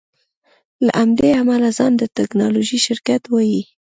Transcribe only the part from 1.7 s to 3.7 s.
ځان ته د ټیکنالوژۍ شرکت وایې